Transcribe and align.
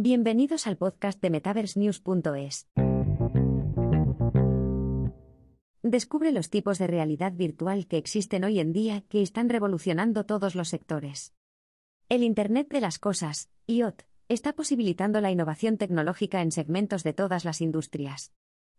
Bienvenidos 0.00 0.68
al 0.68 0.76
podcast 0.76 1.20
de 1.20 1.28
MetaverseNews.es. 1.28 2.68
Descubre 5.82 6.30
los 6.30 6.50
tipos 6.50 6.78
de 6.78 6.86
realidad 6.86 7.32
virtual 7.32 7.88
que 7.88 7.96
existen 7.96 8.44
hoy 8.44 8.60
en 8.60 8.72
día 8.72 9.00
que 9.08 9.22
están 9.22 9.48
revolucionando 9.48 10.24
todos 10.24 10.54
los 10.54 10.68
sectores. 10.68 11.34
El 12.08 12.22
Internet 12.22 12.68
de 12.70 12.80
las 12.80 13.00
Cosas, 13.00 13.50
IoT, 13.66 14.02
está 14.28 14.52
posibilitando 14.52 15.20
la 15.20 15.32
innovación 15.32 15.78
tecnológica 15.78 16.42
en 16.42 16.52
segmentos 16.52 17.02
de 17.02 17.12
todas 17.12 17.44
las 17.44 17.60
industrias. 17.60 18.32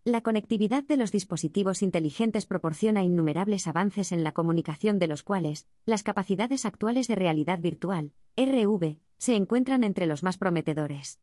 La 0.06 0.22
conectividad 0.22 0.86
de 0.86 0.96
los 0.96 1.12
dispositivos 1.12 1.82
inteligentes 1.82 2.46
proporciona 2.46 3.04
innumerables 3.04 3.68
avances 3.68 4.14
en 4.14 4.24
la 4.24 4.32
comunicación 4.32 5.00
de 5.00 5.08
los 5.08 5.24
cuales, 5.24 5.68
las 5.86 6.02
capacidades 6.02 6.66
actuales 6.66 7.10
de 7.10 7.16
realidad 7.16 7.60
virtual, 7.60 8.14
RV, 8.38 9.00
se 9.20 9.36
encuentran 9.36 9.84
entre 9.84 10.08
los 10.08 10.24
más 10.24 10.38
prometedores. 10.38 11.20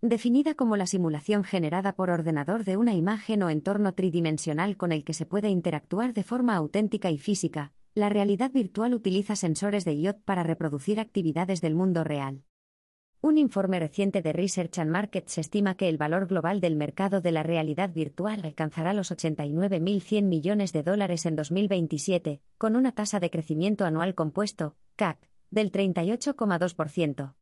Definida 0.00 0.54
como 0.54 0.76
la 0.76 0.86
simulación 0.86 1.42
generada 1.42 1.94
por 1.96 2.10
ordenador 2.10 2.64
de 2.64 2.76
una 2.76 2.92
imagen 2.92 3.42
o 3.42 3.48
entorno 3.48 3.94
tridimensional 3.94 4.76
con 4.76 4.92
el 4.92 5.02
que 5.02 5.14
se 5.14 5.24
puede 5.24 5.48
interactuar 5.48 6.12
de 6.12 6.22
forma 6.22 6.54
auténtica 6.54 7.10
y 7.10 7.16
física, 7.16 7.72
la 7.94 8.10
realidad 8.10 8.52
virtual 8.52 8.92
utiliza 8.92 9.34
sensores 9.34 9.86
de 9.86 9.94
IoT 9.94 10.18
para 10.24 10.42
reproducir 10.42 11.00
actividades 11.00 11.62
del 11.62 11.74
mundo 11.74 12.04
real. 12.04 12.44
Un 13.22 13.38
informe 13.38 13.80
reciente 13.80 14.20
de 14.20 14.34
Research 14.34 14.78
and 14.78 14.90
Markets 14.90 15.38
estima 15.38 15.76
que 15.78 15.88
el 15.88 15.96
valor 15.96 16.26
global 16.26 16.60
del 16.60 16.76
mercado 16.76 17.22
de 17.22 17.32
la 17.32 17.42
realidad 17.42 17.90
virtual 17.90 18.42
alcanzará 18.44 18.92
los 18.92 19.10
89.100 19.10 20.24
millones 20.24 20.74
de 20.74 20.82
dólares 20.82 21.24
en 21.24 21.36
2027, 21.36 22.42
con 22.58 22.76
una 22.76 22.92
tasa 22.92 23.20
de 23.20 23.30
crecimiento 23.30 23.86
anual 23.86 24.14
compuesto, 24.14 24.76
CAC, 24.96 25.30
del 25.54 25.72
38,2%. 25.72 27.34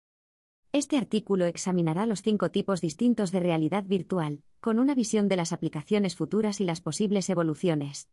Este 0.70 0.96
artículo 0.96 1.46
examinará 1.46 2.06
los 2.06 2.22
cinco 2.22 2.50
tipos 2.50 2.80
distintos 2.80 3.32
de 3.32 3.40
realidad 3.40 3.84
virtual, 3.84 4.42
con 4.60 4.78
una 4.78 4.94
visión 4.94 5.28
de 5.28 5.36
las 5.36 5.52
aplicaciones 5.52 6.16
futuras 6.16 6.60
y 6.60 6.64
las 6.64 6.80
posibles 6.80 7.28
evoluciones. 7.28 8.08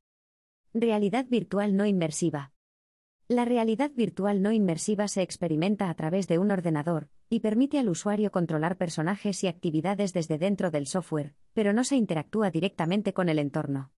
Realidad 0.73 1.25
virtual 1.29 1.77
no 1.77 1.85
inmersiva. 1.85 2.51
La 3.27 3.45
realidad 3.45 3.91
virtual 3.95 4.41
no 4.41 4.51
inmersiva 4.51 5.07
se 5.07 5.21
experimenta 5.21 5.89
a 5.89 5.93
través 5.93 6.27
de 6.27 6.39
un 6.39 6.49
ordenador, 6.49 7.09
y 7.29 7.41
permite 7.41 7.77
al 7.77 7.87
usuario 7.87 8.31
controlar 8.31 8.75
personajes 8.77 9.43
y 9.43 9.47
actividades 9.47 10.13
desde 10.13 10.37
dentro 10.37 10.71
del 10.71 10.87
software, 10.87 11.35
pero 11.53 11.71
no 11.71 11.83
se 11.83 11.95
interactúa 11.95 12.49
directamente 12.49 13.13
con 13.13 13.29
el 13.29 13.37
entorno. 13.37 13.91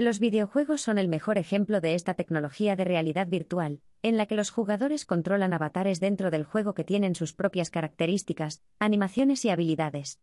Los 0.00 0.20
videojuegos 0.20 0.80
son 0.80 0.96
el 0.96 1.08
mejor 1.08 1.38
ejemplo 1.38 1.80
de 1.80 1.96
esta 1.96 2.14
tecnología 2.14 2.76
de 2.76 2.84
realidad 2.84 3.26
virtual, 3.26 3.80
en 4.02 4.16
la 4.16 4.26
que 4.26 4.36
los 4.36 4.50
jugadores 4.50 5.04
controlan 5.04 5.52
avatares 5.52 5.98
dentro 5.98 6.30
del 6.30 6.44
juego 6.44 6.72
que 6.72 6.84
tienen 6.84 7.16
sus 7.16 7.32
propias 7.32 7.68
características, 7.68 8.62
animaciones 8.78 9.44
y 9.44 9.50
habilidades. 9.50 10.20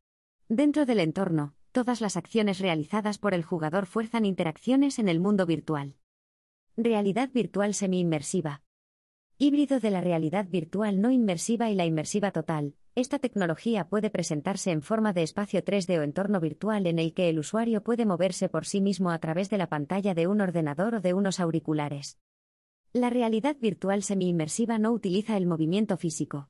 Dentro 0.47 0.85
del 0.85 1.01
entorno, 1.01 1.55
todas 1.73 1.99
las 1.99 2.15
acciones 2.15 2.59
realizadas 2.59 3.17
por 3.17 3.33
el 3.33 3.43
jugador 3.43 3.85
fuerzan 3.85 4.23
interacciones 4.23 4.97
en 4.97 5.09
el 5.09 5.19
mundo 5.19 5.45
virtual. 5.45 5.97
Realidad 6.77 7.29
virtual 7.33 7.73
semi-inmersiva. 7.73 8.61
Híbrido 9.37 9.81
de 9.81 9.91
la 9.91 9.99
realidad 9.99 10.47
virtual 10.47 11.01
no 11.01 11.11
inmersiva 11.11 11.69
y 11.69 11.75
la 11.75 11.85
inmersiva 11.85 12.31
total. 12.31 12.75
Esta 12.95 13.19
tecnología 13.19 13.89
puede 13.89 14.09
presentarse 14.09 14.71
en 14.71 14.81
forma 14.81 15.11
de 15.11 15.21
espacio 15.21 15.61
3D 15.61 15.99
o 15.99 16.01
entorno 16.01 16.39
virtual 16.39 16.87
en 16.87 16.97
el 16.97 17.13
que 17.13 17.27
el 17.27 17.39
usuario 17.39 17.83
puede 17.83 18.05
moverse 18.05 18.47
por 18.47 18.65
sí 18.65 18.79
mismo 18.79 19.11
a 19.11 19.19
través 19.19 19.49
de 19.49 19.57
la 19.57 19.67
pantalla 19.67 20.13
de 20.13 20.27
un 20.27 20.39
ordenador 20.39 20.95
o 20.95 21.01
de 21.01 21.13
unos 21.13 21.41
auriculares. 21.41 22.17
La 22.93 23.09
realidad 23.09 23.57
virtual 23.59 24.01
semi-inmersiva 24.01 24.79
no 24.79 24.93
utiliza 24.93 25.35
el 25.35 25.45
movimiento 25.45 25.97
físico. 25.97 26.47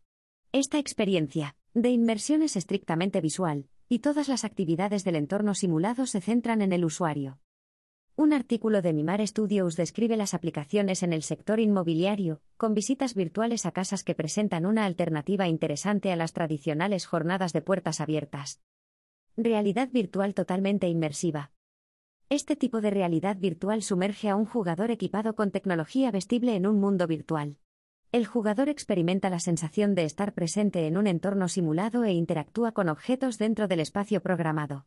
Esta 0.51 0.77
experiencia 0.77 1.55
de 1.73 1.89
inmersión 1.89 2.43
es 2.43 2.55
estrictamente 2.55 3.21
visual, 3.21 3.67
y 3.89 3.99
todas 3.99 4.27
las 4.27 4.45
actividades 4.45 5.03
del 5.03 5.15
entorno 5.15 5.55
simulado 5.55 6.05
se 6.05 6.21
centran 6.21 6.61
en 6.61 6.73
el 6.73 6.85
usuario. 6.85 7.39
Un 8.17 8.31
artículo 8.31 8.81
de 8.81 8.93
Mimar 8.93 9.25
Studios 9.27 9.75
describe 9.75 10.15
las 10.15 10.33
aplicaciones 10.33 11.03
en 11.03 11.11
el 11.11 11.21
sector 11.21 11.59
inmobiliario, 11.59 12.39
con 12.55 12.73
visitas 12.73 13.13
virtuales 13.13 13.65
a 13.65 13.73
casas 13.73 14.05
que 14.05 14.15
presentan 14.15 14.65
una 14.65 14.85
alternativa 14.85 15.49
interesante 15.49 16.13
a 16.13 16.15
las 16.15 16.31
tradicionales 16.31 17.05
jornadas 17.05 17.51
de 17.51 17.61
puertas 17.61 17.99
abiertas. 17.99 18.61
Realidad 19.35 19.89
virtual 19.91 20.33
totalmente 20.33 20.87
inmersiva. 20.87 21.51
Este 22.29 22.55
tipo 22.55 22.79
de 22.79 22.89
realidad 22.89 23.35
virtual 23.35 23.81
sumerge 23.81 24.29
a 24.29 24.37
un 24.37 24.45
jugador 24.45 24.91
equipado 24.91 25.35
con 25.35 25.51
tecnología 25.51 26.09
vestible 26.09 26.55
en 26.55 26.67
un 26.67 26.79
mundo 26.79 27.07
virtual. 27.07 27.57
El 28.13 28.25
jugador 28.25 28.69
experimenta 28.69 29.29
la 29.29 29.41
sensación 29.41 29.93
de 29.93 30.05
estar 30.05 30.33
presente 30.33 30.87
en 30.87 30.95
un 30.95 31.07
entorno 31.07 31.49
simulado 31.49 32.05
e 32.05 32.13
interactúa 32.13 32.71
con 32.71 32.87
objetos 32.87 33.37
dentro 33.37 33.67
del 33.67 33.81
espacio 33.81 34.21
programado. 34.21 34.85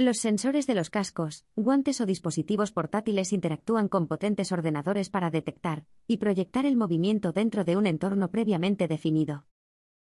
Los 0.00 0.18
sensores 0.18 0.68
de 0.68 0.76
los 0.76 0.90
cascos, 0.90 1.44
guantes 1.56 2.00
o 2.00 2.06
dispositivos 2.06 2.70
portátiles 2.70 3.32
interactúan 3.32 3.88
con 3.88 4.06
potentes 4.06 4.52
ordenadores 4.52 5.10
para 5.10 5.28
detectar 5.28 5.86
y 6.06 6.18
proyectar 6.18 6.66
el 6.66 6.76
movimiento 6.76 7.32
dentro 7.32 7.64
de 7.64 7.76
un 7.76 7.84
entorno 7.84 8.30
previamente 8.30 8.86
definido. 8.86 9.48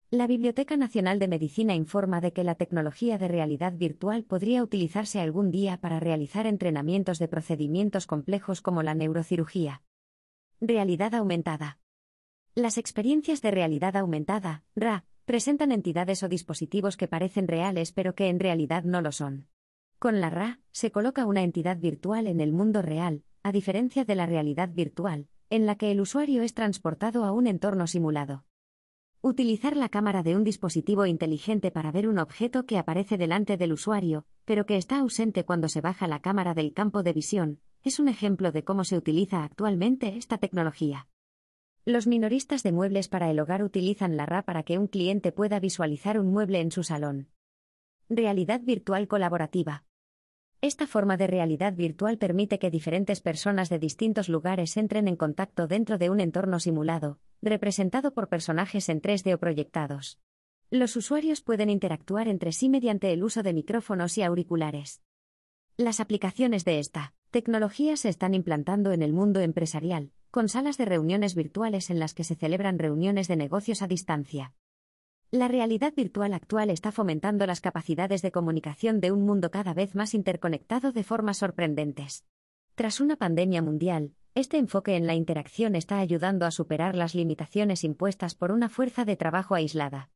La 0.09 0.25
Biblioteca 0.25 0.75
Nacional 0.75 1.19
de 1.19 1.27
Medicina 1.27 1.75
informa 1.75 2.19
de 2.19 2.33
que 2.33 2.43
la 2.43 2.55
tecnología 2.55 3.19
de 3.19 3.27
realidad 3.27 3.73
virtual 3.77 4.23
podría 4.23 4.63
utilizarse 4.63 5.21
algún 5.21 5.51
día 5.51 5.79
para 5.79 5.99
realizar 5.99 6.47
entrenamientos 6.47 7.19
de 7.19 7.27
procedimientos 7.27 8.07
complejos 8.07 8.63
como 8.63 8.81
la 8.81 8.95
neurocirugía. 8.95 9.83
Realidad 10.59 11.13
aumentada. 11.13 11.77
Las 12.55 12.79
experiencias 12.79 13.43
de 13.43 13.51
realidad 13.51 13.95
aumentada, 13.97 14.63
RA, 14.75 15.05
presentan 15.25 15.71
entidades 15.71 16.23
o 16.23 16.27
dispositivos 16.27 16.97
que 16.97 17.07
parecen 17.07 17.47
reales 17.47 17.91
pero 17.91 18.15
que 18.15 18.29
en 18.29 18.39
realidad 18.39 18.83
no 18.83 19.01
lo 19.01 19.11
son. 19.11 19.47
Con 19.99 20.19
la 20.19 20.29
RA, 20.29 20.59
se 20.71 20.91
coloca 20.91 21.25
una 21.25 21.41
entidad 21.41 21.77
virtual 21.77 22.27
en 22.27 22.41
el 22.41 22.51
mundo 22.51 22.81
real, 22.81 23.23
a 23.43 23.51
diferencia 23.51 24.03
de 24.03 24.15
la 24.15 24.25
realidad 24.25 24.69
virtual, 24.73 25.27
en 25.49 25.65
la 25.65 25.75
que 25.75 25.91
el 25.91 26.01
usuario 26.01 26.41
es 26.41 26.53
transportado 26.53 27.23
a 27.23 27.31
un 27.31 27.47
entorno 27.47 27.87
simulado. 27.87 28.43
Utilizar 29.21 29.75
la 29.75 29.89
cámara 29.89 30.21
de 30.21 30.35
un 30.35 30.43
dispositivo 30.43 31.05
inteligente 31.05 31.71
para 31.71 31.91
ver 31.91 32.07
un 32.07 32.19
objeto 32.19 32.65
que 32.65 32.77
aparece 32.77 33.17
delante 33.17 33.57
del 33.57 33.73
usuario, 33.73 34.25
pero 34.43 34.65
que 34.65 34.77
está 34.77 34.99
ausente 34.99 35.45
cuando 35.45 35.69
se 35.69 35.81
baja 35.81 36.07
la 36.07 36.19
cámara 36.19 36.53
del 36.53 36.73
campo 36.73 37.01
de 37.01 37.13
visión, 37.13 37.59
es 37.83 37.99
un 37.99 38.07
ejemplo 38.07 38.51
de 38.51 38.63
cómo 38.63 38.83
se 38.83 38.97
utiliza 38.97 39.43
actualmente 39.43 40.17
esta 40.17 40.37
tecnología. 40.37 41.07
Los 41.85 42.05
minoristas 42.05 42.63
de 42.63 42.71
muebles 42.71 43.07
para 43.07 43.29
el 43.29 43.39
hogar 43.39 43.63
utilizan 43.63 44.17
la 44.17 44.25
RA 44.25 44.43
para 44.43 44.63
que 44.63 44.77
un 44.77 44.87
cliente 44.87 45.31
pueda 45.31 45.59
visualizar 45.59 46.19
un 46.19 46.31
mueble 46.31 46.59
en 46.59 46.71
su 46.71 46.83
salón. 46.83 47.29
Realidad 48.09 48.61
virtual 48.61 49.07
colaborativa. 49.07 49.83
Esta 50.61 50.85
forma 50.85 51.17
de 51.17 51.25
realidad 51.25 51.73
virtual 51.73 52.19
permite 52.19 52.59
que 52.59 52.69
diferentes 52.69 53.19
personas 53.19 53.67
de 53.69 53.79
distintos 53.79 54.29
lugares 54.29 54.77
entren 54.77 55.07
en 55.07 55.15
contacto 55.15 55.65
dentro 55.65 55.97
de 55.97 56.11
un 56.11 56.19
entorno 56.19 56.59
simulado, 56.59 57.19
representado 57.41 58.13
por 58.13 58.29
personajes 58.29 58.89
en 58.89 59.01
3D 59.01 59.33
o 59.33 59.39
proyectados. 59.39 60.19
Los 60.69 60.95
usuarios 60.95 61.41
pueden 61.41 61.71
interactuar 61.71 62.27
entre 62.27 62.51
sí 62.51 62.69
mediante 62.69 63.11
el 63.11 63.23
uso 63.23 63.41
de 63.41 63.53
micrófonos 63.53 64.19
y 64.19 64.21
auriculares. 64.21 65.01
Las 65.75 65.99
aplicaciones 65.99 66.63
de 66.63 66.77
esta 66.77 67.15
tecnología 67.31 67.97
se 67.97 68.09
están 68.09 68.35
implantando 68.35 68.91
en 68.91 69.01
el 69.01 69.13
mundo 69.13 69.39
empresarial, 69.39 70.11
con 70.29 70.47
salas 70.47 70.77
de 70.77 70.85
reuniones 70.85 71.33
virtuales 71.33 71.89
en 71.89 71.97
las 71.97 72.13
que 72.13 72.23
se 72.23 72.35
celebran 72.35 72.77
reuniones 72.77 73.27
de 73.27 73.35
negocios 73.35 73.81
a 73.81 73.87
distancia. 73.87 74.53
La 75.31 75.47
realidad 75.47 75.93
virtual 75.95 76.33
actual 76.33 76.69
está 76.69 76.91
fomentando 76.91 77.45
las 77.45 77.59
capacidades 77.59 78.21
de 78.21 78.31
comunicación 78.31 79.01
de 79.01 79.11
un 79.11 79.25
mundo 79.25 79.51
cada 79.51 79.73
vez 79.73 79.95
más 79.95 80.13
interconectado 80.13 80.91
de 80.91 81.03
formas 81.03 81.37
sorprendentes. 81.37 82.25
Tras 82.75 82.99
una 83.01 83.15
pandemia 83.15 83.61
mundial, 83.61 84.13
este 84.35 84.57
enfoque 84.57 84.95
en 84.95 85.07
la 85.07 85.15
interacción 85.15 85.75
está 85.75 85.99
ayudando 85.99 86.45
a 86.45 86.51
superar 86.51 86.95
las 86.95 87.15
limitaciones 87.15 87.83
impuestas 87.83 88.35
por 88.35 88.51
una 88.51 88.69
fuerza 88.69 89.05
de 89.05 89.15
trabajo 89.15 89.55
aislada. 89.55 90.09